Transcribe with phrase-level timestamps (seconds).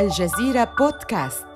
[0.00, 1.46] الجزيرة بودكاست.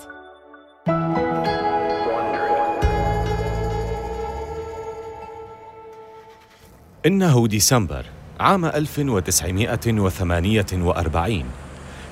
[7.07, 8.07] إنه ديسمبر
[8.41, 11.45] عام 1948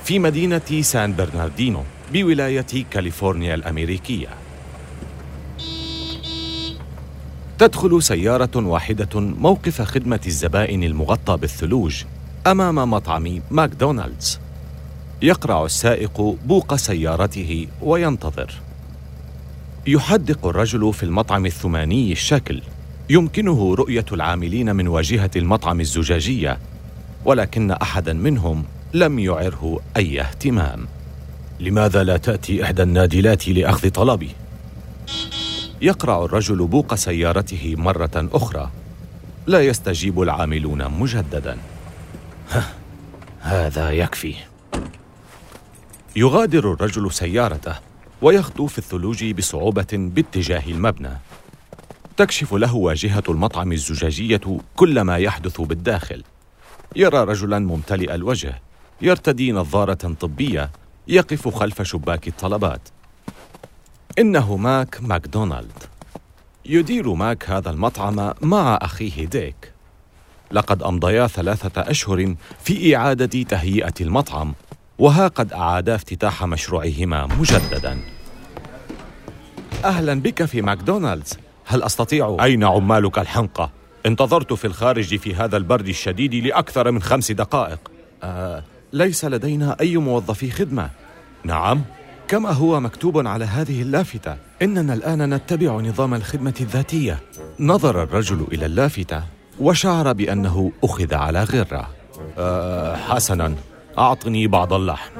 [0.04, 1.82] في مدينة سان برناردينو
[2.12, 4.28] بولاية كاليفورنيا الأمريكية.
[7.58, 12.04] تدخل سيارة واحدة موقف خدمة الزبائن المغطى بالثلوج
[12.46, 14.41] أمام مطعم ماكدونالدز.
[15.22, 18.52] يقرع السائق بوق سيارته وينتظر.
[19.86, 22.62] يحدق الرجل في المطعم الثماني الشكل
[23.10, 26.58] يمكنه رؤية العاملين من واجهة المطعم الزجاجية
[27.24, 28.64] ولكن أحدا منهم
[28.94, 30.86] لم يعره أي اهتمام.
[31.60, 34.30] لماذا لا تأتي إحدى النادلات لأخذ طلبي؟
[35.82, 38.70] يقرع الرجل بوق سيارته مرة أخرى.
[39.46, 41.56] لا يستجيب العاملون مجددا.
[43.40, 44.34] هذا يكفي.
[46.16, 47.74] يغادر الرجل سيارته
[48.22, 51.18] ويخطو في الثلوج بصعوبة باتجاه المبنى.
[52.16, 54.40] تكشف له واجهة المطعم الزجاجية
[54.76, 56.22] كل ما يحدث بالداخل.
[56.96, 58.62] يرى رجلا ممتلئ الوجه
[59.02, 60.70] يرتدي نظارة طبية
[61.08, 62.88] يقف خلف شباك الطلبات.
[64.18, 65.82] إنه ماك ماكدونالد.
[66.64, 69.72] يدير ماك هذا المطعم مع أخيه ديك.
[70.50, 74.54] لقد أمضيا ثلاثة أشهر في إعادة تهيئة المطعم
[75.02, 77.98] وها قد أعادا افتتاح مشروعهما مجددا.
[79.84, 81.38] أهلا بك في ماكدونالدز.
[81.66, 83.70] هل أستطيع؟ أين عمالك الحنقى
[84.06, 87.78] انتظرت في الخارج في هذا البرد الشديد لأكثر من خمس دقائق.
[88.22, 90.90] آه ليس لدينا أي موظفي خدمة.
[91.44, 91.82] نعم.
[92.28, 94.36] كما هو مكتوب على هذه اللافتة.
[94.62, 97.18] إننا الآن نتبع نظام الخدمة الذاتية.
[97.60, 99.22] نظر الرجل إلى اللافتة.
[99.60, 101.90] وشعر بأنه أخذ على غرة.
[102.38, 103.54] أه حسنا.
[104.02, 105.12] أعطني بعض اللحم.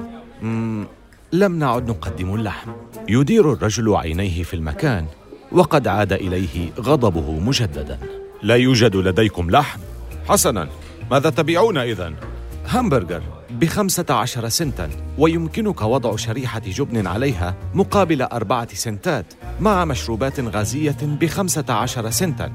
[1.33, 2.71] لم نعد نقدم اللحم.
[3.09, 5.07] يدير الرجل عينيه في المكان
[5.53, 7.99] وقد عاد إليه غضبه مجددا.
[8.43, 9.81] لا يوجد لديكم لحم؟
[10.29, 10.69] حسنا.
[11.11, 12.15] ماذا تبيعون اذا؟
[12.69, 19.27] همبرجر بخمسة عشر سنتا ويمكنك وضع شريحة جبن عليها مقابل أربعة سنتات
[19.61, 22.53] مع مشروبات غازية بخمسة عشر سنتا.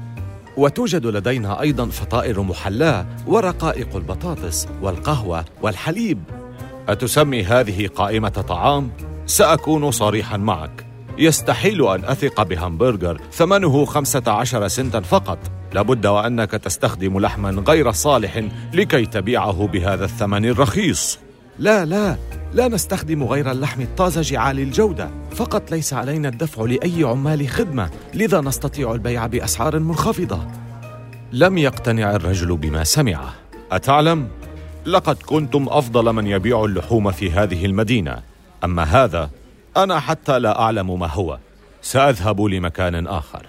[0.58, 6.22] وتوجد لدينا أيضا فطائر محلاة ورقائق البطاطس والقهوة والحليب.
[6.88, 8.90] أتسمي هذه قائمة طعام؟
[9.26, 10.86] سأكون صريحا معك.
[11.18, 15.38] يستحيل أن أثق بهمبرجر ثمنه خمسة عشر سنتا فقط.
[15.72, 18.44] لابد وأنك تستخدم لحما غير صالح
[18.74, 21.18] لكي تبيعه بهذا الثمن الرخيص.
[21.58, 22.16] لا لا
[22.52, 25.10] لا نستخدم غير اللحم الطازج عالي الجودة.
[25.30, 30.46] فقط ليس علينا الدفع لأي عمال خدمة لذا نستطيع البيع بأسعار منخفضة.
[31.32, 33.34] لم يقتنع الرجل بما سمعه.
[33.72, 34.28] أتعلم؟
[34.86, 38.22] لقد كنتم أفضل من يبيع اللحوم في هذه المدينة.
[38.64, 39.30] أما هذا
[39.76, 41.38] أنا حتى لا أعلم ما هو.
[41.82, 43.46] سأذهب لمكان آخر.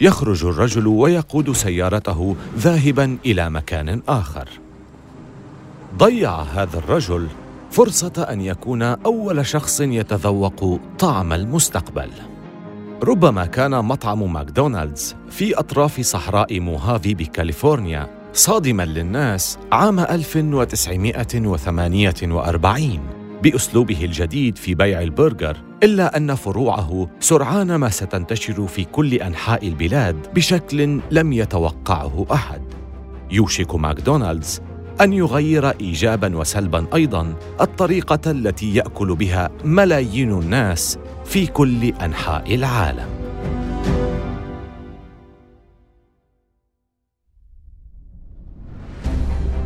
[0.00, 4.48] يخرج الرجل ويقود سيارته ذاهبا إلى مكان آخر.
[5.98, 7.26] ضيع هذا الرجل
[7.70, 12.10] فرصة أن يكون أول شخص يتذوق طعم المستقبل.
[13.02, 23.00] ربما كان مطعم ماكدونالدز في أطراف صحراء موهافي بكاليفورنيا صادما للناس عام 1948
[23.42, 30.26] بأسلوبه الجديد في بيع البرجر إلا أن فروعه سرعان ما ستنتشر في كل أنحاء البلاد
[30.34, 32.62] بشكل لم يتوقعه أحد.
[33.30, 34.60] يوشك ماكدونالدز
[35.00, 43.08] أن يغير ايجابا وسلبا أيضا الطريقة التي يأكل بها ملايين الناس في كل أنحاء العالم.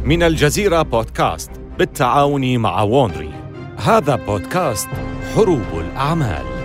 [0.05, 3.31] من الجزيرة بودكاست بالتعاون مع وونري.
[3.77, 4.89] هذا بودكاست
[5.35, 6.60] حروب الأعمال.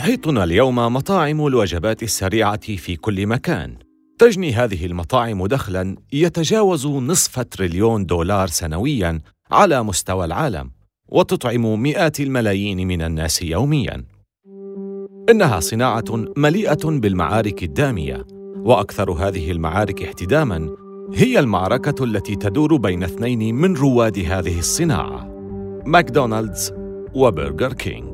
[0.00, 3.76] تحيطنا اليوم مطاعم الوجبات السريعة في كل مكان.
[4.18, 9.20] تجني هذه المطاعم دخلا يتجاوز نصف تريليون دولار سنويا
[9.50, 10.70] على مستوى العالم
[11.08, 14.04] وتطعم مئات الملايين من الناس يوميا.
[15.30, 18.26] إنها صناعة مليئة بالمعارك الدامية
[18.56, 20.76] وأكثر هذه المعارك احتداما
[21.14, 25.28] هي المعركة التي تدور بين اثنين من رواد هذه الصناعة
[25.86, 26.72] ماكدونالدز
[27.14, 28.09] وبرجر كينج.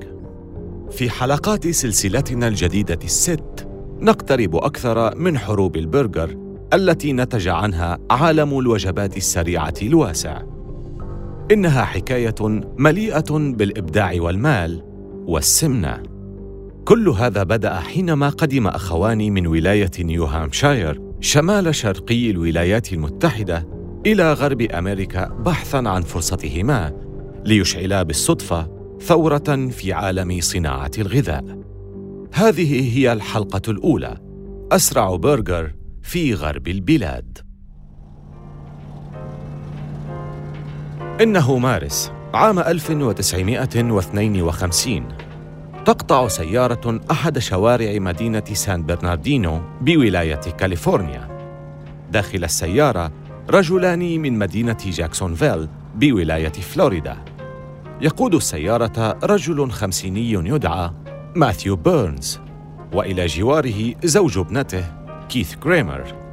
[0.90, 3.68] في حلقات سلسلتنا الجديدة الست
[4.00, 6.36] نقترب أكثر من حروب البرجر
[6.72, 10.42] التي نتج عنها عالم الوجبات السريعة الواسع.
[11.52, 12.34] إنها حكاية
[12.78, 14.82] مليئة بالإبداع والمال
[15.26, 16.02] والسمنة.
[16.84, 23.68] كل هذا بدأ حينما قدم اخوان من ولاية نيو هامشاير شمال شرقي الولايات المتحدة
[24.06, 26.92] إلى غرب أمريكا بحثا عن فرصتهما
[27.44, 31.58] ليشعلا بالصدفة ثورة في عالم صناعة الغذاء
[32.32, 34.16] هذه هي الحلقة الأولى
[34.72, 35.72] أسرع برجر
[36.02, 37.38] في غرب البلاد
[41.20, 45.08] إنه مارس عام 1952
[45.86, 51.28] تقطع سيارة أحد شوارع مدينة سان برناردينو بولاية كاليفورنيا.
[52.12, 53.12] داخل السيارة
[53.50, 57.16] رجلان من مدينة جاكسونفيل بولاية فلوريدا.
[58.00, 60.90] يقود السيارة رجل خمسيني يدعى
[61.34, 62.40] ماثيو بيرنز،
[62.92, 64.84] وإلى جواره زوج ابنته
[65.28, 66.26] كيث كريمر.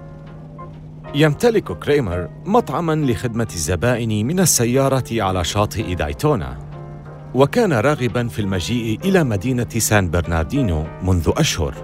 [1.16, 6.60] يمتلك كريمر مطعما لخدمة الزبائن من السيارة على شاطئ دايتونا
[7.34, 11.76] وكان راغبا في المجيء إلى مدينة سان برناردينو منذ أشهر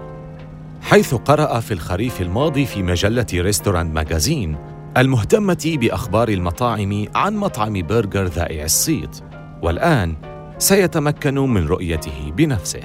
[0.82, 4.56] حيث قرأ في الخريف الماضي في مجلة Restaurant Magazine
[4.96, 9.20] المهتمة بأخبار المطاعم عن مطعم برجر ذائع الصيت
[9.62, 10.16] والآن
[10.58, 12.84] سيتمكن من رؤيته بنفسه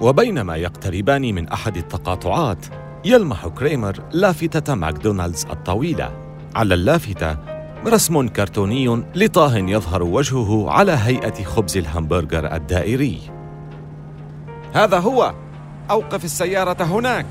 [0.00, 2.66] وبينما يقتربان من أحد التقاطعات
[3.04, 6.10] يلمح كريمر لافتة ماكدونالدز الطويلة
[6.54, 7.36] على اللافتة
[7.86, 13.20] رسم كرتوني لطاه يظهر وجهه على هيئة خبز الهمبرجر الدائري.
[14.74, 15.34] هذا هو،
[15.90, 17.26] أوقف السيارة هناك.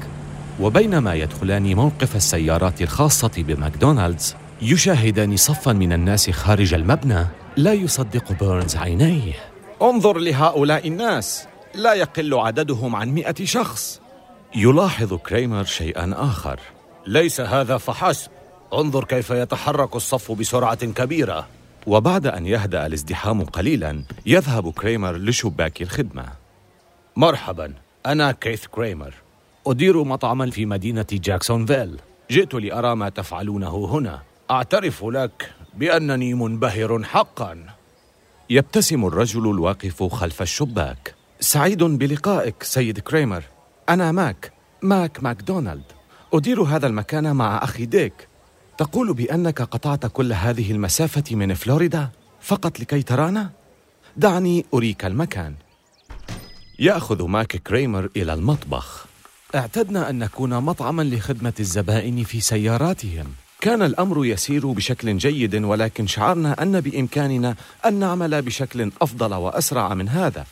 [0.60, 7.25] وبينما يدخلان موقف السيارات الخاصة بماكدونالدز، يشاهدان صفا من الناس خارج المبنى
[7.57, 9.33] لا يصدق بيرنز عينيه.
[9.81, 14.01] انظر لهؤلاء الناس، لا يقل عددهم عن مئة شخص.
[14.56, 16.59] يلاحظ كريمر شيئا آخر.
[17.07, 18.31] ليس هذا فحسب.
[18.74, 21.48] انظر كيف يتحرك الصف بسرعة كبيرة
[21.88, 26.25] وبعد أن يهدأ الازدحام قليلا يذهب كريمر لشباك الخدمة
[27.15, 27.74] مرحبا
[28.06, 29.13] أنا كيث كريمر
[29.68, 32.00] أدير مطعما في مدينة جاكسونفيل
[32.31, 34.21] جئت لأرى ما تفعلونه هنا
[34.51, 37.66] أعترف لك بأنني منبهر حقا.
[38.50, 41.16] يبتسم الرجل الواقف خلف الشباك.
[41.40, 43.44] سعيد بلقائك سيد كريمر.
[43.90, 44.52] أنا ماك
[44.82, 45.84] ماك ماكدونالد.
[46.34, 48.28] أدير هذا المكان مع أخي ديك.
[48.78, 52.10] تقول بأنك قطعت كل هذه المسافة من فلوريدا
[52.42, 53.50] فقط لكي ترانا؟
[54.18, 55.54] دعني أريك المكان.
[56.80, 59.06] يأخذ ماك كريمر إلى المطبخ.
[59.56, 63.26] اعتدنا أن نكون مطعما لخدمة الزبائن في سياراتهم.
[63.62, 67.56] كان الأمر يسير بشكل جيد ولكن شعرنا أن بإمكاننا
[67.86, 70.46] أن نعمل بشكل أفضل وأسرع من هذا.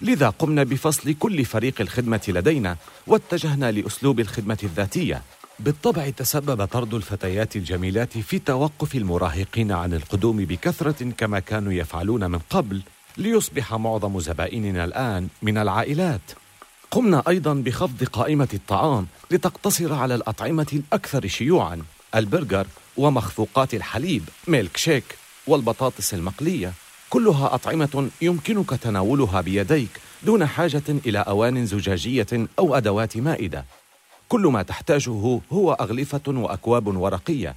[0.00, 2.76] لذا قمنا بفصل كل فريق الخدمة لدينا
[3.06, 5.22] واتجهنا لأسلوب الخدمة الذاتية.
[5.58, 12.38] بالطبع تسبب طرد الفتيات الجميلات في توقف المراهقين عن القدوم بكثرة كما كانوا يفعلون من
[12.38, 12.82] قبل
[13.16, 16.20] ليصبح معظم زبائننا الآن من العائلات.
[16.90, 21.82] قمنا أيضا بخفض قائمة الطعام لتقتصر على الأطعمة الأكثر شيوعا.
[22.14, 22.66] البرجر
[22.96, 25.04] ومخفوقات الحليب ميلك شيك
[25.46, 26.72] والبطاطس المقلية.
[27.10, 33.64] كلها أطعمة يمكنك تناولها بيديك دون حاجة إلى أوان زجاجية أو أدوات مائدة.
[34.28, 37.54] كل ما تحتاجه هو أغلفة وأكواب ورقية.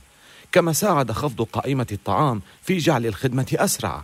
[0.52, 4.04] كما ساعد خفض قائمة الطعام في جعل الخدمة أسرع.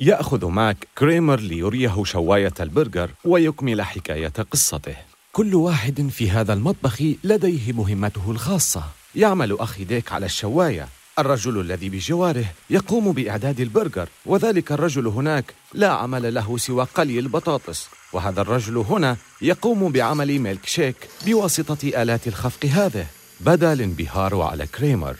[0.00, 4.96] يأخذ ماك كريمر ليريه شواية البرجر ويكمل حكاية قصته.
[5.32, 8.84] كل واحد في هذا المطبخ لديه مهمته الخاصة.
[9.16, 10.88] يعمل أخي ديك على الشواية.
[11.18, 17.88] الرجل الذي بجواره يقوم بإعداد البرجر وذلك الرجل هناك لا عمل له سوى قلي البطاطس.
[18.12, 20.96] وهذا الرجل هنا يقوم بعمل ميلك شيك
[21.26, 23.06] بواسطة آلات الخفق هذه
[23.40, 25.16] بدا الانبهار على كريمر.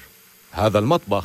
[0.53, 1.25] هذا المطبخ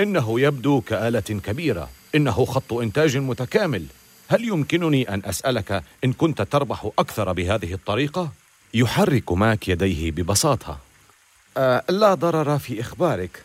[0.00, 3.84] إنه يبدو كآلة كبيرة إنه خط إنتاج متكامل.
[4.28, 8.32] هل يمكنني أن أسألك إن كنت تربح أكثر بهذه الطريقة؟
[8.74, 10.87] يحرك ماك يديه ببساطة.
[11.88, 13.44] لا ضرر في إخبارك.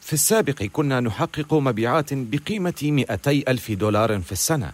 [0.00, 4.72] في السابق كنا نحقق مبيعات بقيمة 200 ألف دولار في السنة.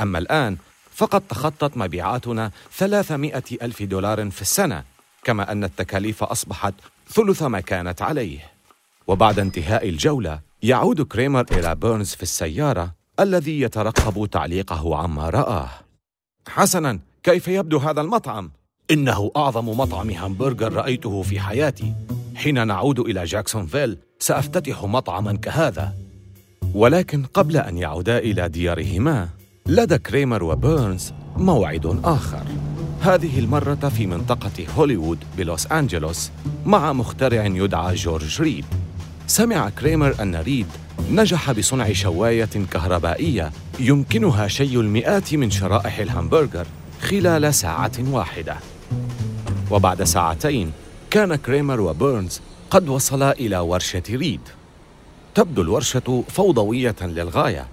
[0.00, 0.56] أما الآن
[0.94, 4.84] فقد تخطت مبيعاتنا 300 ألف دولار في السنة
[5.24, 6.74] كما أن التكاليف أصبحت
[7.08, 8.52] ثلث ما كانت عليه.
[9.06, 15.70] وبعد انتهاء الجولة يعود كريمر إلى بيرنز في السيارة الذي يترقب تعليقه عما رآه.
[16.48, 18.50] حسناً كيف يبدو هذا المطعم؟
[18.90, 21.92] إنه أعظم مطعم همبرجر رأيته في حياتي.
[22.34, 25.94] حين نعود إلى جاكسونفيل سأفتتح مطعما كهذا.
[26.74, 29.28] ولكن قبل أن يعودا إلى ديارهما
[29.66, 32.42] لدى كريمر وبيرنز موعد آخر.
[33.00, 36.30] هذه المرة في منطقة هوليوود بلوس أنجلوس
[36.66, 38.64] مع مخترع يدعى جورج ريد
[39.26, 40.66] سمع كريمر أن ريد
[41.10, 46.66] نجح بصنع شواية كهربائية يمكنها شي المئات من شرائح الهامبرجر
[47.00, 48.56] خلال ساعة واحدة.
[49.70, 50.72] وبعد ساعتين
[51.10, 54.40] كان كريمر وبيرنز قد وصلا إلى ورشة ريد.
[55.34, 57.66] تبدو الورشة فوضوية للغاية.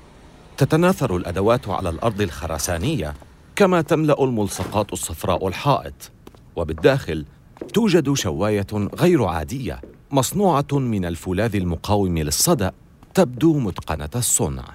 [0.58, 3.14] تتناثر الأدوات على الأرض الخرسانية
[3.56, 6.12] كما تملأ الملصقات الصفراء الحائط.
[6.56, 7.26] وبالداخل
[7.74, 12.72] توجد شواية غير عادية مصنوعة من الفولاذ المقاوم للصدأ
[13.14, 14.66] تبدو متقنة الصنع.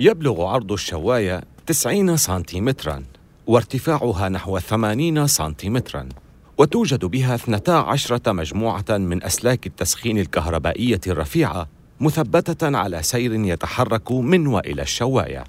[0.00, 3.02] يبلغ عرض الشواية 90 سنتيمتراً.
[3.46, 6.08] وارتفاعها نحو 80 سنتيمتراً
[6.58, 11.68] وتوجد بها 12 مجموعة من أسلاك التسخين الكهربائية الرفيعة
[12.00, 15.44] مثبتة على سير يتحرك من وإلى الشواية.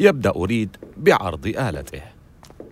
[0.00, 2.02] يبدأ ريد بعرض آلته.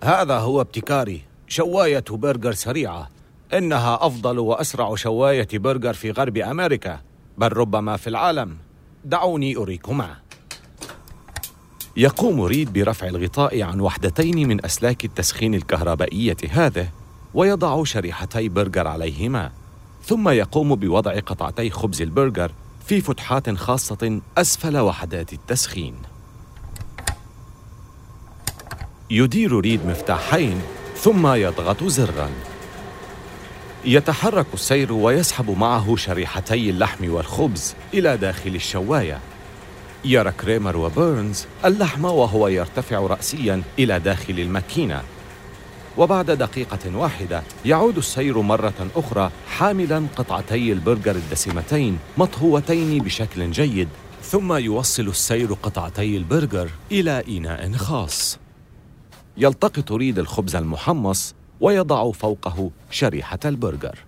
[0.03, 3.09] هذا هو ابتكاري شواية برجر سريعة.
[3.53, 6.99] إنها أفضل وأسرع شواية برجر في غرب أمريكا
[7.37, 8.57] بل ربما في العالم.
[9.05, 10.15] دعوني أريكما.
[11.97, 16.89] يقوم ريد برفع الغطاء عن وحدتين من أسلاك التسخين الكهربائية هذه
[17.33, 19.51] ويضع شريحتي برجر عليهما.
[20.05, 22.51] ثم يقوم بوضع قطعتي خبز البرجر
[22.85, 25.95] في فتحات خاصة أسفل وحدات التسخين.
[29.09, 30.61] يدير ريد مفتاحين
[30.95, 32.29] ثم يضغط زرا.
[33.85, 39.19] يتحرك السير ويسحب معه شريحتي اللحم والخبز إلى داخل الشواية.
[40.05, 45.03] يرى كريمر وبيرنز اللحم وهو يرتفع راسيا إلى داخل الماكينة.
[45.97, 53.89] وبعد دقيقة واحدة يعود السير مرة أخرى حاملا قطعتي البرجر الدسمتين مطهوتين بشكل جيد
[54.23, 58.39] ثم يوصل السير قطعتي البرجر إلى إناء خاص.
[59.37, 63.99] يلتقط ريد الخبز المحمص ويضع فوقه شريحة البرجر.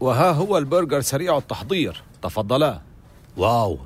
[0.00, 2.02] وها هو البرجر سريع التحضير.
[2.22, 2.80] تفضلا.
[3.36, 3.78] wow!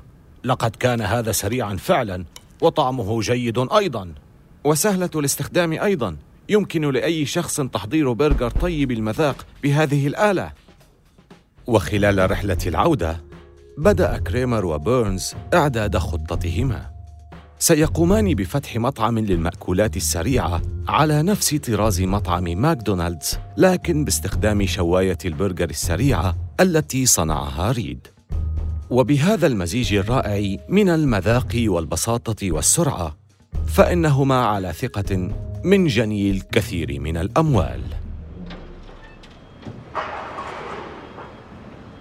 [0.43, 2.25] لقد كان هذا سريعا فعلا
[2.61, 4.13] وطعمه جيد أيضا.
[4.63, 6.17] وسهلة الاستخدام أيضا.
[6.49, 10.51] يمكن لأي شخص تحضير برجر طيب المذاق بهذه الآلة.
[11.67, 13.23] وخلال رحلة العودة
[13.77, 16.89] بدأ كريمر وبيرنز إعداد خطتهما.
[17.59, 26.35] سيقومان بفتح مطعم للمأكولات السريعة على نفس طراز مطعم ماكدونالدز لكن باستخدام شواية البرجر السريعة
[26.59, 28.07] التي صنعها ريد.
[28.89, 33.15] وبهذا المزيج الرائع من المذاق والبساطة والسرعة
[33.67, 35.29] فإنهما على ثقة
[35.63, 37.81] من جني الكثير من الأموال.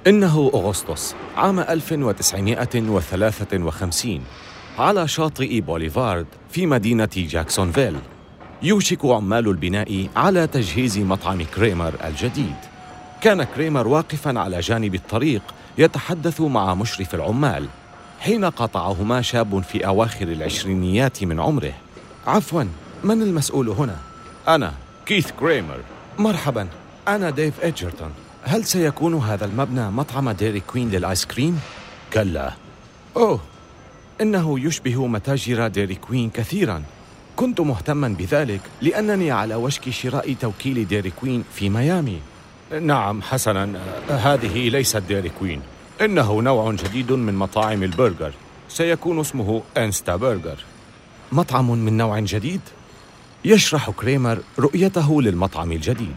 [0.07, 4.21] إنه أغسطس عام 1953
[4.79, 7.97] على شاطئ بوليفارد في مدينة جاكسونفيل
[8.63, 12.57] يوشك عمال البناء على تجهيز مطعم كريمر الجديد.
[13.21, 15.43] كان كريمر واقفا على جانب الطريق
[15.79, 17.67] يتحدث مع مشرف العمال
[18.21, 21.73] حين قاطعهما شاب في أواخر العشرينيات من عمره.
[22.27, 22.65] عفوا
[23.05, 23.97] من المسؤول هنا؟
[24.49, 24.75] أنا
[25.07, 25.81] كيث كريمر.
[26.19, 26.69] مرحبا
[27.09, 28.11] أنا ديف إدجرتون.
[28.43, 31.61] هل سيكون هذا المبنى مطعم ديري كوين للآيس كريم؟
[32.13, 32.53] كلا.
[33.17, 33.41] أوه
[34.21, 36.83] إنه يشبه متاجر ديري كوين كثيرا.
[37.37, 42.21] كنت مهتما بذلك لأنني على وشك شراء توكيل ديري كوين في ميامي.
[42.73, 43.81] نعم حسنا.
[44.09, 45.63] هذه ليست ديري كوين
[46.01, 48.33] إنه نوع جديد من مطاعم البرجر.
[48.69, 50.57] سيكون اسمه انستا برجر
[51.33, 52.61] مطعم من نوع جديد؟
[53.45, 56.17] يشرح كريمر رؤيته للمطعم الجديد.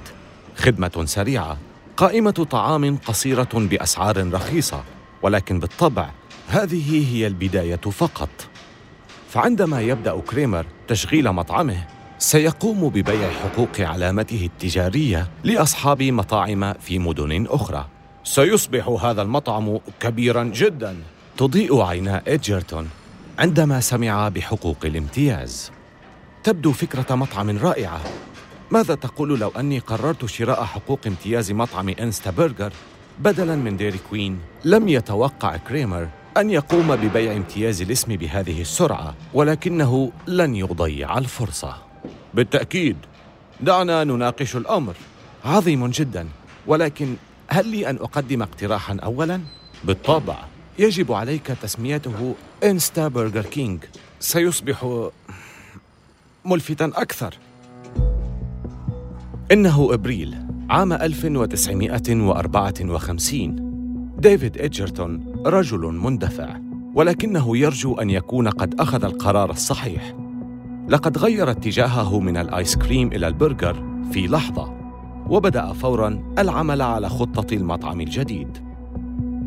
[0.58, 1.58] خدمة سريعة.
[1.98, 4.84] قائمة طعام قصيرة بأسعار رخيصة.
[5.22, 6.10] ولكن بالطبع
[6.48, 8.30] هذه هي البداية فقط.
[9.30, 11.88] فعندما يبدأ كريمر تشغيل مطعمه
[12.22, 17.88] سيقوم ببيع حقوق علامته التجارية لأصحاب مطاعم في مدن أخرى.
[18.24, 20.96] سيصبح هذا المطعم كبيرا جدا
[21.38, 22.90] تضيء عينا إدجرتون
[23.40, 25.72] عندما سمع بحقوق الامتياز.
[26.44, 28.02] تبدو فكرة مطعم رائعة.
[28.72, 32.74] ماذا تقول لو أني قررت شراء حقوق امتياز مطعم إنستا برجر
[33.20, 40.12] بدلا من ديري كوين؟ لم يتوقع كريمر أن يقوم ببيع امتياز الاسم بهذه السرعة ولكنه
[40.28, 41.91] لن يضيع الفرصة.
[42.34, 42.98] بالتأكيد.
[43.62, 44.96] دعنا نناقش الأمر.
[45.46, 46.28] عظيم جدا.
[46.68, 47.16] ولكن
[47.48, 49.42] هل لي أن أقدم اقتراحا أولا؟
[49.84, 50.38] بالطبع.
[50.80, 53.80] يجب عليك تسميته إنستا برجر كينج.
[54.20, 55.06] سيصبح
[56.46, 57.38] ملفتا أكثر.
[59.52, 60.38] إنه إبريل
[60.70, 63.72] عام 1954
[64.18, 66.58] ديفيد إدجرتون رجل مندفع.
[66.94, 70.14] ولكنه يرجو أن يكون قد أخذ القرار الصحيح.
[70.92, 74.74] لقد غير اتجاهه من الآيس كريم إلى البرجر في لحظة
[75.30, 78.58] وبدأ فوراً العمل على خطة المطعم الجديد.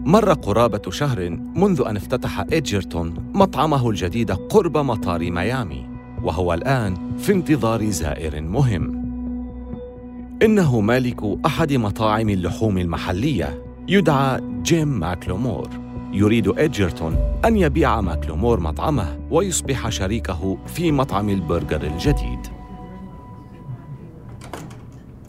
[0.07, 5.87] مر قرابة شهر منذ أن افتتح إدجرتون مطعمه الجديد قرب مطار ميامي
[6.23, 9.05] وهو الآن في انتظار زائر مهم.
[10.43, 15.84] إنه مالك أحد مطاعم اللحوم المحلية يدعى جيم ماكلومور.
[16.15, 22.41] يريد إدجرتون أن يبيع ماكلومور مطعمه ويصبح شريكه في مطعم البرجر الجديد.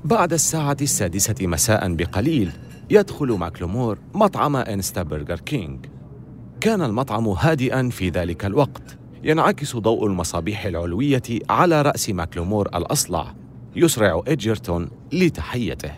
[0.06, 2.52] بعد الساعة السادسة مساء بقليل
[2.90, 5.86] يدخل ماكلومور مطعم إنستا برجر كينج.
[6.62, 13.34] كان المطعم هادئا في ذلك الوقت ينعكس ضوء المصابيح العلوية على رأس ماكلومور الأصلع
[13.76, 15.92] يسرع إدجرتون لتحيته.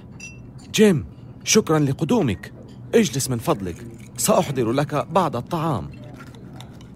[0.73, 1.05] جيم
[1.43, 2.53] شكرا لقدومك.
[2.95, 4.06] اجلس من فضلك.
[4.17, 5.89] سأحضر لك بعض الطعام.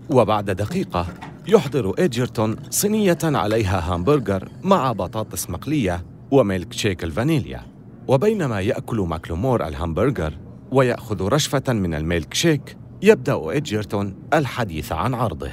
[0.10, 1.08] وبعد دقيقة
[1.48, 7.62] يحضر إدجرتون صينية عليها همبرجر مع بطاطس مقلية وميلك شيك الفانيليا.
[8.08, 10.38] وبينما يأكل ماكلومور الهامبرجر
[10.72, 15.52] ويأخذ رشفة من الميلك شيك يبدأ إدجرتون الحديث عن عرضه.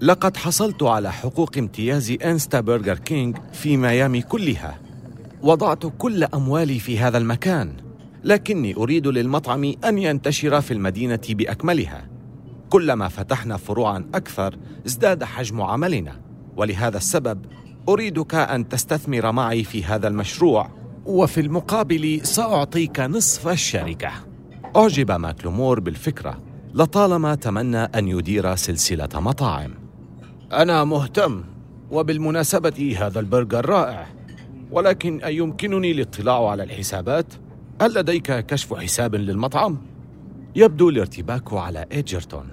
[0.00, 4.78] لقد حصلت على حقوق امتياز إنستا برجر كينج في ميامي كلها.
[5.42, 7.85] وضعت كل أموالي في هذا المكان.
[8.26, 12.08] لكني أريد للمطعم أن ينتشر في المدينة بأكملها.
[12.70, 14.56] كلما فتحنا فروعا أكثر
[14.86, 16.20] ازداد حجم عملنا.
[16.56, 17.46] ولهذا السبب
[17.88, 20.70] أريدك أن تستثمر معي في هذا المشروع.
[21.04, 24.10] وفي المقابل سأعطيك نصف الشركة.
[24.76, 26.42] أعجب ماكلومور بالفكرة
[26.74, 29.74] لطالما تمنى أن يدير سلسلة مطاعم.
[30.52, 31.44] أنا مهتم
[31.90, 34.06] وبالمناسبة هذا البرجر رائع.
[34.70, 37.26] ولكن أيمكنني الاطلاع على الحسابات؟
[37.82, 39.78] هل لديك كشف حساب للمطعم؟
[40.56, 42.48] يبدو الارتباك على إيجرتون.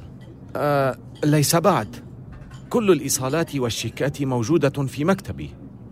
[0.56, 1.96] آه ليس بعد.
[2.70, 5.50] كل الإيصالات والشيكات موجودة في مكتبي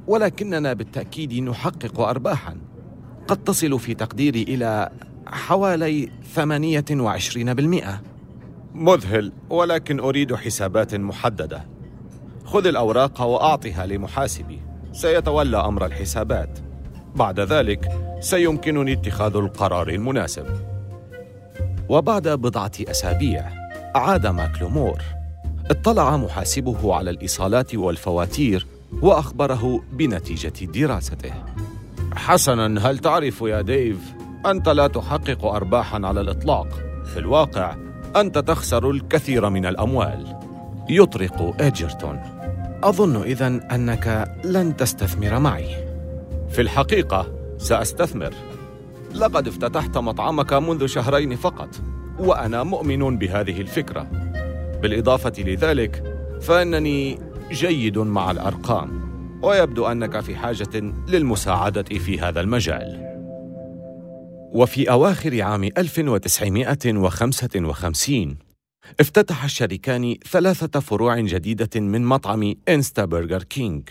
[0.08, 2.58] ولكننا بالتأكيد نحقق أرباحا.
[3.28, 4.90] قد تصل في تقديري إلى
[5.28, 8.02] حوالي 28%
[8.76, 11.66] مذهل ولكن أريد حسابات محددة.
[12.46, 14.60] خذ الأوراق وأعطها لمحاسبي.
[14.92, 16.60] سيتولى أمر الحسابات.
[17.16, 20.46] بعد ذلك سيمكنني اتخاذ القرار المناسب.
[21.90, 23.50] وبعد بضعة أسابيع
[23.96, 25.02] عاد ماكلومور.
[25.72, 28.68] اطلع محاسبه على الإيصالات والفواتير
[29.02, 31.34] وأخبره بنتيجة دراسته.
[32.14, 33.98] حسنا هل تعرف يا ديف
[34.46, 36.68] أنت لا تحقق أرباحا على الإطلاق؟
[37.06, 37.76] في الواقع
[38.16, 40.38] أنت تخسر الكثير من الأموال.
[40.90, 42.20] يطرق إيجرتون.
[42.84, 45.81] أظن إذا أنك لن تستثمر معي.
[46.52, 48.34] في الحقيقة سأستثمر.
[49.16, 51.82] لقد افتتحت مطعمك منذ شهرين فقط
[52.20, 54.08] وأنا مؤمن بهذه الفكرة.
[54.82, 56.04] بالإضافة لذلك
[56.42, 57.20] فإنني
[57.52, 59.02] جيد مع الأرقام
[59.44, 63.12] ويبدو أنك في حاجة للمساعدة في هذا المجال.
[64.54, 68.38] وفي أواخر عام 1955
[69.00, 73.90] افتتح الشريكان ثلاثة فروع جديدة من مطعم إنستا برجر كينج.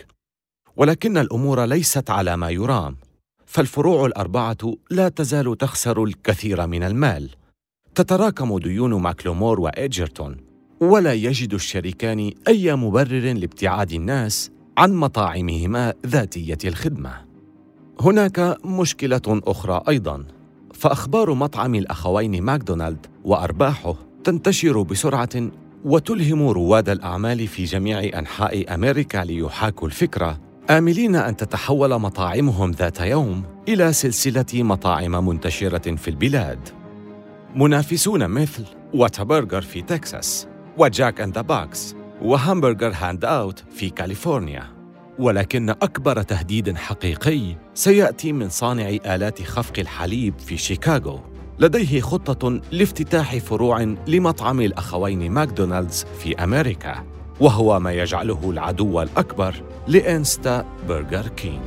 [0.75, 2.97] ولكن الأمور ليست على ما يرام
[3.45, 4.57] فالفروع الأربعة
[4.89, 7.29] لا تزال تخسر الكثير من المال.
[7.95, 10.37] تتراكم ديون ماكلومور وإدجرتون
[10.79, 17.25] ولا يجد الشريكان أي مبرر لابتعاد الناس عن مطاعمهما ذاتية الخدمة.
[17.99, 20.25] هناك مشكلة أخرى أيضاً
[20.73, 25.51] فأخبار مطعم الأخوين ماكدونالد وأرباحه تنتشر بسرعة
[25.85, 30.39] وتلهم رواد الأعمال في جميع أنحاء أمريكا ليحاكوا الفكرة.
[30.71, 36.69] آملين أن تتحول مطاعمهم ذات يوم إلى سلسلة مطاعم منتشرة في البلاد.
[37.55, 44.63] منافسون مثل واتابرجر في تكساس وجاك إن ذا بوكس وهامبرجر هاند أوت في كاليفورنيا.
[45.19, 51.19] ولكن أكبر تهديد حقيقي سيأتي من صانع آلات خفق الحليب في شيكاغو.
[51.59, 57.10] لديه خطة لافتتاح فروع لمطعم الأخوين ماكدونالدز في أمريكا.
[57.41, 59.55] وهو ما يجعله العدو الأكبر
[59.87, 61.61] لإنستا برجر كينج.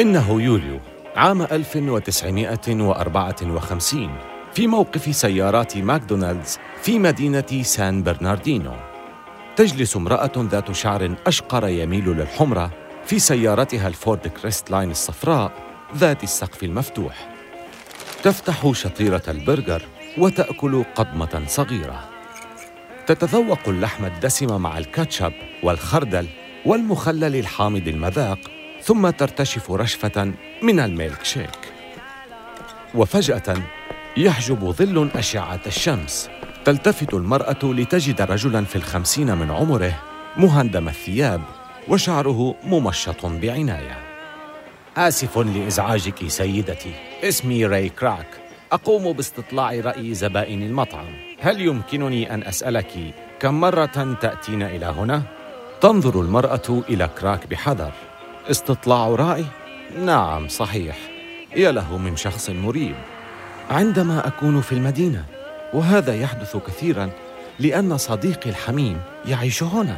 [0.00, 0.80] إنه يوليو
[1.16, 4.10] عام 1954
[4.54, 8.89] في موقف سيارات ماكدونالدز في مدينة سان برناردينو.
[9.60, 12.70] تجلس امرأة ذات شعر أشقر يميل للحمرة
[13.06, 15.52] في سيارتها الفورد كريست لاين الصفراء
[15.96, 17.34] ذات السقف المفتوح.
[18.22, 19.82] تفتح شطيرة البرجر
[20.18, 22.08] وتأكل قضمة صغيرة.
[23.06, 26.28] تتذوق اللحم الدسم مع الكاتشب والخردل
[26.66, 28.38] والمخلل الحامض المذاق
[28.82, 31.72] ثم ترتشف رشفة من الميلك شيك.
[32.94, 33.56] وفجأة
[34.16, 36.30] يحجب ظل أشعة الشمس
[36.64, 40.02] تلتفت المرأة لتجد رجلا في الخمسين من عمره
[40.36, 41.42] مهندم الثياب
[41.88, 43.98] وشعره ممشط بعناية.
[44.96, 46.92] آسف لإزعاجك سيدتي.
[47.24, 48.26] اسمي راي كراك.
[48.72, 51.06] أقوم باستطلاع رأي زبائن المطعم.
[51.40, 55.22] هل يمكنني أن أسألك كم مرة تأتين إلى هنا؟
[55.80, 57.92] تنظر المرأة إلى كراك بحذر.
[58.50, 59.44] استطلاع رأي؟
[60.04, 60.96] نعم صحيح.
[61.56, 62.96] يا له من شخص مريب.
[63.70, 65.24] عندما أكون في المدينة
[65.72, 67.10] وهذا يحدث كثيرا
[67.58, 69.96] لأن صديقي الحميم يعيش هنا.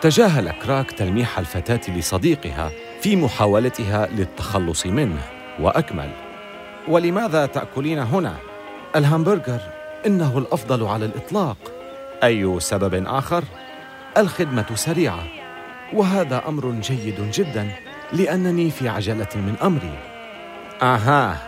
[0.00, 5.22] تجاهل كراك تلميح الفتاة لصديقها في محاولتها للتخلص منه
[5.60, 6.10] وأكمل.
[6.88, 8.34] ولماذا تأكلين هنا؟
[8.96, 9.60] الهامبرجر
[10.06, 11.56] إنه الأفضل على الإطلاق.
[12.24, 13.44] أي سبب آخر؟
[14.16, 15.26] الخدمة سريعة.
[15.92, 17.70] وهذا أمر جيد جدا
[18.12, 19.98] لأنني في عجلة من أمري.
[20.82, 21.38] أها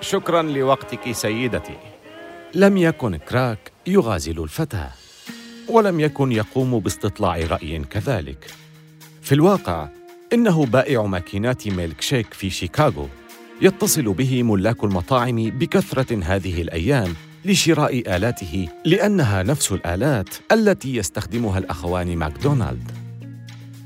[0.00, 1.89] شكرا لوقتك سيدتي.
[2.54, 4.90] لم يكن كراك يغازل الفتاة
[5.68, 8.50] ولم يكن يقوم باستطلاع رأي كذلك.
[9.22, 9.88] في الواقع
[10.32, 13.08] إنه بائع ماكينات ميلك شيك في شيكاغو
[13.62, 22.16] يتصل به ملاك المطاعم بكثرة هذه الأيام لشراء آلاته لأنها نفس الآلات التي يستخدمها الأخوان
[22.16, 22.90] ماكدونالد.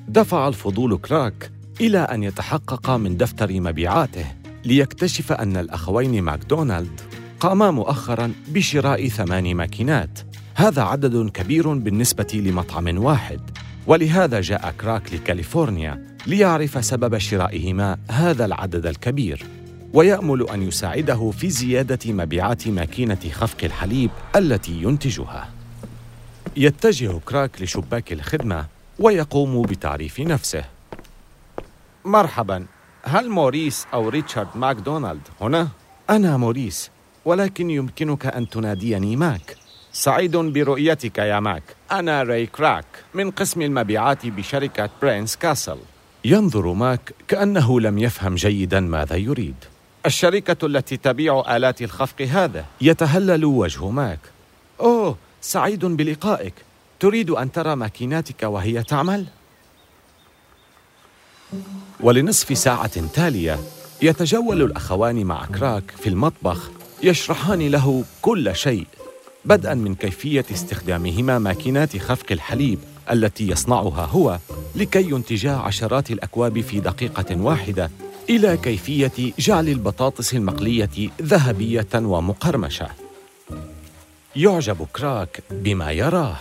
[0.09, 1.51] دفع الفضول كراك
[1.81, 4.27] إلى أن يتحقق من دفتر مبيعاته
[4.65, 7.01] ليكتشف أن الأخوين ماكدونالد
[7.45, 10.19] قاما مؤخرا بشراء ثمان ماكينات.
[10.55, 13.41] هذا عدد كبير بالنسبة لمطعم واحد.
[13.87, 19.47] ولهذا جاء كراك لكاليفورنيا ليعرف سبب شرائهما هذا العدد الكبير.
[19.93, 25.49] ويأمل أن يساعده في زيادة مبيعات ماكينة خفق الحليب التي ينتجها.
[26.57, 28.67] يتجه كراك لشباك الخدمة
[28.99, 30.65] ويقوم بتعريف نفسه.
[32.05, 32.67] مرحبا
[33.03, 35.69] هل موريس أو ريتشارد ماكدونالد هنا؟
[36.11, 36.94] أنا موريس.
[37.25, 39.57] ولكن يمكنك أن تناديني ماك.
[39.93, 41.63] سعيد برؤيتك يا ماك.
[41.93, 42.85] أنا راي كراك
[43.15, 45.79] من قسم المبيعات بشركة برينس كاسل.
[46.25, 49.55] ينظر ماك كأنه لم يفهم جيدا ماذا يريد.
[50.07, 52.65] الشركة التي تبيع آلات الخفق هذا.
[52.81, 54.21] يتهلل وجه ماك.
[54.81, 56.55] أوه سعيد بلقائك.
[57.01, 59.27] تريد أن ترى ماكيناتك وهي تعمل؟
[62.01, 63.59] ولنصف ساعة تالية
[64.03, 66.71] يتجول الأخوان مع كراك في المطبخ.
[67.03, 68.87] يشرحان له كل شيء
[69.45, 72.79] بدءا من كيفية استخدامهما ماكينات خفق الحليب
[73.11, 74.39] التي يصنعها هو
[74.75, 77.91] لكي ينتجا عشرات الأكواب في دقيقة واحدة
[78.31, 82.89] إلى كيفية جعل البطاطس المقلية ذهبية ومقرمشة.
[84.37, 86.37] يعجب كراك بما يراه.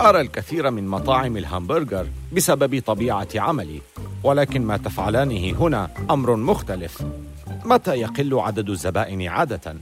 [0.00, 3.80] أرى الكثير من مطاعم الهامبرجر بسبب طبيعة عملي
[4.24, 7.02] ولكن ما تفعلانه هنا أمر مختلف.
[7.64, 9.76] متى يقل عدد الزبائن عادة؟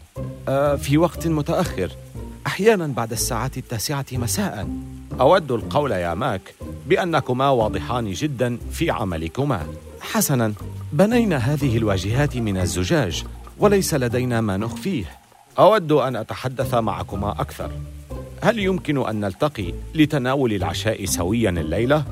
[0.49, 1.91] آه في وقت متأخر.
[2.47, 4.69] أحيانا بعد الساعة التاسعة مساء.
[5.21, 6.55] أود القول يا ماك
[6.87, 9.67] بأنكما واضحان جدا في عملكما.
[10.01, 10.53] حسنا
[10.93, 13.25] بنينا هذه الواجهات من الزجاج
[13.59, 15.05] وليس لدينا ما نخفيه.
[15.59, 17.71] أود أن أتحدث معكما أكثر.
[18.43, 22.05] هل يمكن أن نلتقي لتناول العشاء سويا الليلة؟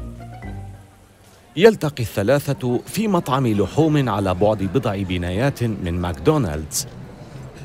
[1.59, 6.87] يلتقي الثلاثة في مطعم لحوم على بعد بضع بنايات من ماكدونالدز.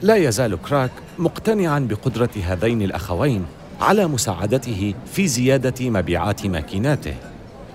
[0.02, 3.46] لا يزال كراك مقتنعا بقدرة هذين الأخوين
[3.82, 7.14] على مساعدته في زيادة مبيعات ماكيناته.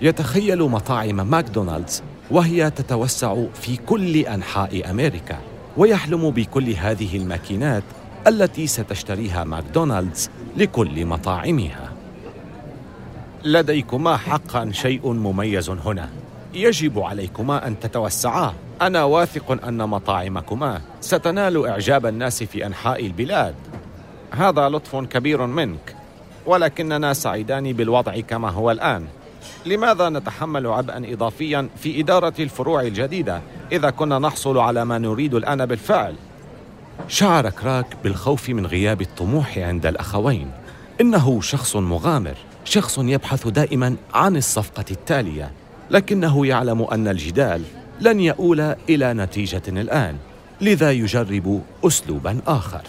[0.02, 5.38] يتخيل مطاعم ماكدونالدز وهي تتوسع في كل أنحاء أمريكا
[5.76, 7.83] ويحلم بكل هذه الماكينات
[8.26, 11.88] التي ستشتريها ماكدونالدز لكل مطاعمها.
[13.44, 16.09] لديكما حقا شيء مميز هنا.
[16.55, 18.55] يجب عليكما أن تتوسعا.
[18.83, 23.55] أنا واثق أن مطاعمكما ستنال إعجاب الناس في أنحاء البلاد.
[24.31, 25.96] هذا لطف كبير منك
[26.46, 29.07] ولكننا سعيدان بالوضع كما هو الآن.
[29.66, 33.40] لماذا نتحمل عبئا اضافيا في إدارة الفروع الجديدة
[33.72, 36.14] إذا كنا نحصل على ما نريد الآن بالفعل؟
[37.09, 40.51] شعر كراك بالخوف من غياب الطموح عند الأخوين.
[41.01, 42.37] إنه شخص مغامر.
[42.64, 45.53] شخص يبحث دائما عن الصفقة التالية
[45.90, 47.62] لكنه يعلم أن الجدال
[48.01, 50.16] لن يؤول إلى نتيجة الآن
[50.61, 52.83] لذا يجرب اسلوبا آخر.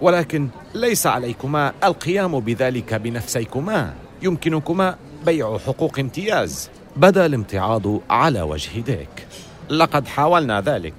[0.00, 3.94] ولكن ليس عليكما القيام بذلك بنفسيكما.
[4.22, 9.26] يمكنكما بيع حقوق امتياز بدا الامتعاض على وجه ديك.
[9.70, 10.94] لقد حاولنا ذلك.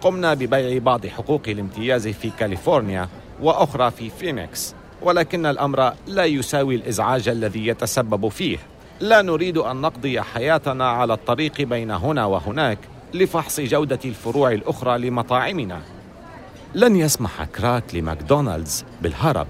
[0.00, 3.08] قمنا ببيع بعض حقوق الامتياز في كاليفورنيا
[3.42, 4.74] وأخرى في فينيكس.
[5.02, 8.58] ولكن الأمر لا يساوي الإزعاج الذي يتسبب فيه.
[9.00, 12.78] لا نريد أن نقضي حياتنا على الطريق بين هنا وهناك
[13.14, 15.80] لفحص جودة الفروع الأخرى لمطاعمنا.
[16.74, 19.46] لن يسمح كراك لماكدونالدز بالهرب.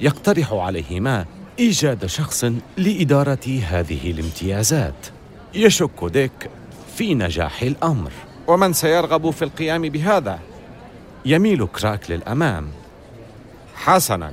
[0.00, 1.26] يقترح عليهما
[1.58, 2.44] إيجاد شخص
[2.76, 5.06] لإدارة هذه الامتيازات.
[5.54, 6.50] يشك ديك
[6.96, 8.10] في نجاح الأمر.
[8.46, 10.38] ومن سيرغب في القيام بهذا؟
[11.24, 12.68] يميل كراك للأمام.
[13.74, 14.32] حسنا.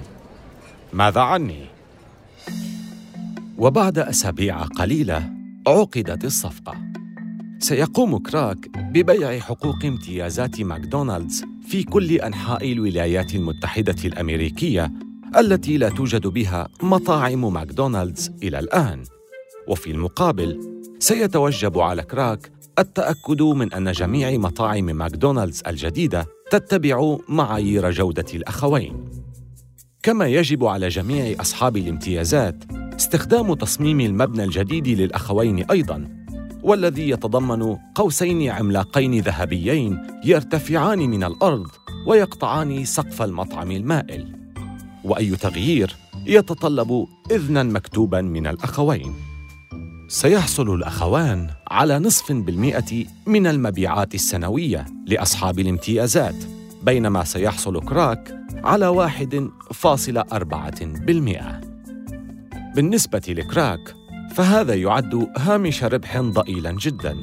[0.93, 1.65] ماذا عني؟
[3.57, 5.29] وبعد أسابيع قليلة
[5.67, 6.75] عقدت الصفقة.
[7.59, 14.91] سيقوم كراك ببيع حقوق امتيازات ماكدونالدز في كل أنحاء الولايات المتحدة الأمريكية
[15.37, 19.03] التي لا توجد بها مطاعم ماكدونالدز إلى الآن.
[19.67, 28.25] وفي المقابل سيتوجب على كراك التأكد من أن جميع مطاعم ماكدونالدز الجديدة تتبع معايير جودة
[28.33, 29.20] الأخوين.
[30.03, 32.63] كما يجب على جميع أصحاب الامتيازات
[32.95, 36.07] استخدام تصميم المبنى الجديد للأخوين أيضا
[36.63, 41.67] والذي يتضمن قوسين عملاقين ذهبيين يرتفعان من الأرض
[42.07, 44.35] ويقطعان سقف المطعم المائل.
[45.03, 49.13] وأي تغيير يتطلب اذنا مكتوبا من الأخوين.
[50.07, 56.60] سيحصل الأخوان على نصف بالمئة من المبيعات السنوية لأصحاب الامتيازات.
[56.83, 61.61] بينما سيحصل كراك على واحد فاصل أربعة بالمئة.
[62.75, 63.95] بالنسبة لكراك
[64.35, 67.17] فهذا يعد هامش ربح ضئيلا جدا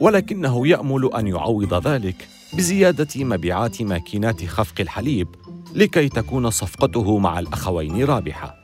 [0.00, 5.28] ولكنه يأمل أن يعوض ذلك بزيادة مبيعات ماكينات خفق الحليب
[5.74, 8.54] لكي تكون صفقته مع الأخوين رابحة.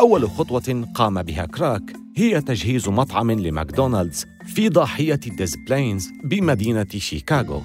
[0.00, 1.82] أول خطوة قام بها كراك
[2.16, 7.62] هي تجهيز مطعم لماكدونالدز في ضاحية ديزبلينز بمدينة شيكاغو.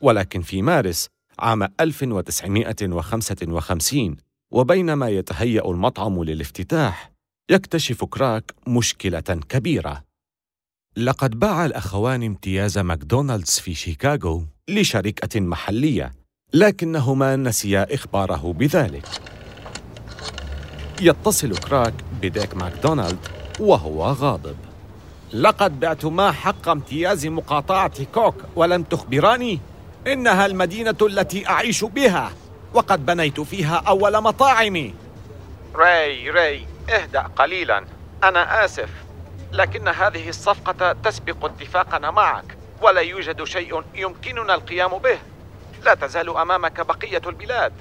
[0.00, 1.06] ولكن في مارس
[1.38, 4.16] عام 1955
[4.52, 7.12] وبينما يتهيأ المطعم للافتتاح
[7.50, 10.02] يكتشف كراك مشكلة كبيرة.
[10.96, 16.12] لقد باع الأخوان امتياز ماكدونالدز في شيكاغو لشركة محلية
[16.54, 19.08] لكنهما نسيا إخباره بذلك.
[21.00, 23.18] يتصل كراك بديك ماكدونالد
[23.60, 24.56] وهو غاضب.
[25.32, 29.60] لقد بعتما حق امتياز مقاطعة كوك ولم تخبراني؟
[30.06, 32.32] إنها المدينة التي أعيش بها
[32.74, 34.94] وقد بنيت فيها أول مطاعمي
[35.74, 37.84] راي راي اهدأ قليلا.
[38.24, 38.88] أنا آسف
[39.52, 45.18] لكن هذه الصفقة تسبق اتفاقنا معك ولا يوجد شيء يمكننا القيام به.
[45.84, 47.72] لا تزال أمامك بقية البلاد.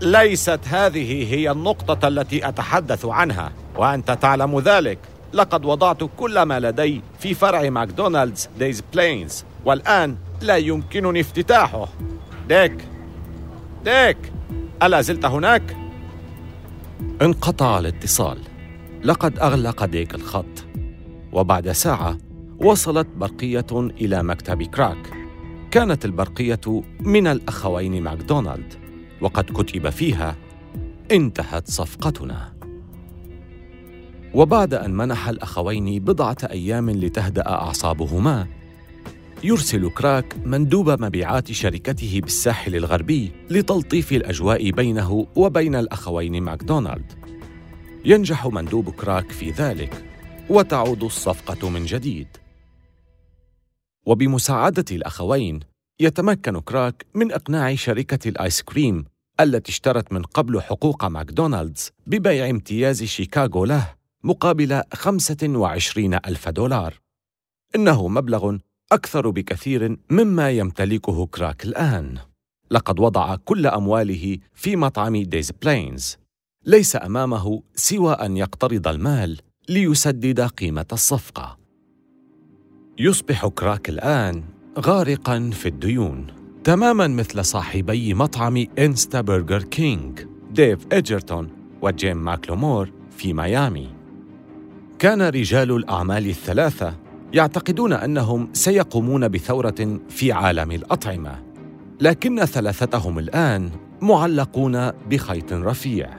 [0.00, 4.98] ليست هذه هي النقطة التي أتحدث عنها وأنت تعلم ذلك.
[5.32, 11.88] لقد وضعت كل ما لدي في فرع ماكدونالدز ديز بلينز والآن لا يمكنني افتتاحه.
[12.48, 12.76] ديك
[13.84, 14.32] ديك
[14.82, 15.76] ألا زلت هناك؟
[17.22, 18.38] انقطع الاتصال.
[19.04, 20.66] لقد أغلق ديك الخط.
[21.32, 22.18] وبعد ساعة
[22.60, 25.10] وصلت برقية إلى مكتب كراك.
[25.70, 28.74] كانت البرقية من الأخوين ماكدونالد
[29.20, 30.36] وقد كتب فيها
[31.12, 32.52] انتهت صفقتنا.
[34.34, 38.46] وبعد أن منح الأخوين بضعة أيام لتهدأ أعصابهما
[39.44, 47.12] يرسل كراك مندوب مبيعات شركته بالساحل الغربي لتلطيف الأجواء بينه وبين الأخوين ماكدونالد.
[48.04, 50.04] ينجح مندوب كراك في ذلك
[50.48, 52.26] وتعود الصفقة من جديد.
[54.06, 55.60] وبمساعدة الأخوين
[56.00, 59.04] يتمكن كراك من إقناع شركة الآيس كريم
[59.40, 67.00] التي اشترت من قبل حقوق ماكدونالدز ببيع امتياز شيكاغو له مقابل 25 ألف دولار.
[67.74, 68.56] إنه مبلغ
[68.92, 72.18] أكثر بكثير مما يمتلكه كراك الآن
[72.70, 76.16] لقد وضع كل أمواله في مطعم ديز بلينز.
[76.66, 81.58] ليس أمامه سوى أن يقترض المال ليسدد قيمة الصفقة.
[82.98, 84.44] يصبح كراك الآن
[84.78, 86.26] غارقا في الديون
[86.64, 91.50] تماما مثل صاحبي مطعم إنستا برجر كينج ديف إيجرتون
[91.82, 93.88] وجيم ماكلومور في ميامي.
[94.98, 97.01] كان رجال الأعمال الثلاثة
[97.32, 101.42] يعتقدون أنهم سيقومون بثورة في عالم الأطعمة
[102.00, 106.10] لكن ثلاثتهم الآن معلقون بخيط رفيع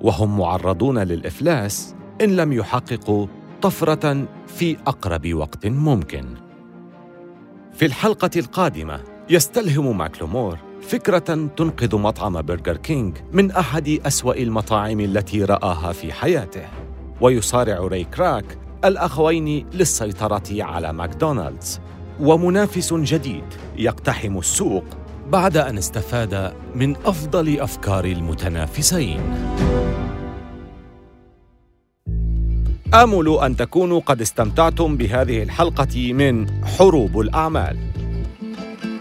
[0.00, 3.26] وهم معرضون للإفلاس إن لم يحققوا
[3.62, 6.24] طفرة في أقرب وقت ممكن.
[7.72, 9.00] في الحلقة القادمة
[9.30, 16.66] يستلهم ماكلومور فكرة تنقذ مطعم برجر كينج من أحد أسوأ المطاعم التي رآها في حياته
[17.20, 21.80] ويصارع راي كراك الأخوين للسيطرة على ماكدونالدز.
[22.20, 23.44] ومنافس جديد
[23.76, 24.84] يقتحم السوق
[25.30, 29.20] بعد أن استفاد من أفضل أفكار المتنافسين.
[32.94, 37.78] آمل أن تكونوا قد استمتعتم بهذه الحلقة من حروب الأعمال.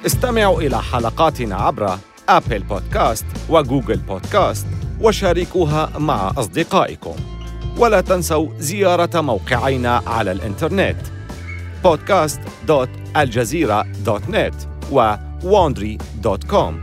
[0.05, 1.97] استمعوا إلى حلقاتنا عبر
[2.29, 4.67] أبل بودكاست وجوجل بودكاست
[5.01, 7.15] وشاركوها مع أصدقائكم.
[7.77, 10.97] ولا تنسوا زيارة موقعينا على الإنترنت
[11.83, 14.53] podcast.aljazeera.net
[14.91, 16.73] و wandry.com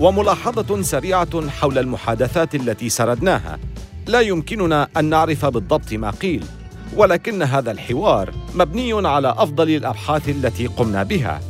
[0.00, 3.58] وملاحظة سريعة حول المحادثات التي سردناها.
[4.06, 6.44] لا يمكننا أن نعرف بالضبط ما قيل
[6.96, 11.40] ولكن هذا الحوار مبني على أفضل الأبحاث التي قمنا بها.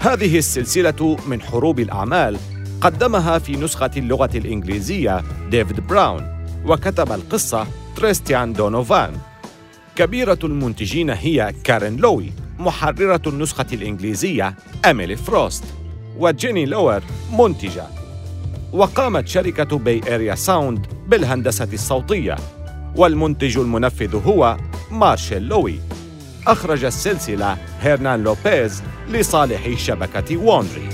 [0.00, 2.38] هذه السلسلة من حروب الأعمال
[2.80, 6.35] قدمها في نسخة اللغة الإنجليزية ديفيد براون.
[6.64, 7.66] وكتب القصة
[7.96, 9.18] تريستان دونوفان.
[9.96, 15.64] كبيرة المنتجين هي كارين لوي محررة النسخة الإنجليزية إميلي فروست
[16.18, 17.84] وجيني لوور منتجة.
[18.72, 22.36] وقامت شركة بي إيريا ساوند بالهندسة الصوتية
[22.96, 24.56] والمنتج المنفذ هو
[24.90, 25.80] مارشال لوي.
[26.46, 30.88] أخرج السلسلة هيرنان لوبيز لصالح شبكة ووندري.